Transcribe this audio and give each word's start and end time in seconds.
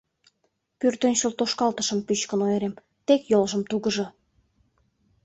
—Пӧртӧнчыл 0.79 1.31
тошкалтышым 1.39 1.99
пӱчкын 2.07 2.39
ойырем, 2.45 2.73
тек 3.05 3.21
йолжым 3.31 3.61
тугыжо». 3.69 4.07